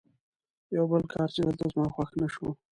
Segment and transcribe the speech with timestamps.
[0.75, 2.47] یو بل کار چې دلته زما خوښ نه شو.